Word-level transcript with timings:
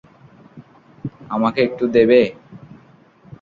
আমাকে 1.29 1.59
একটু 1.67 1.85
দেবে? 1.95 2.21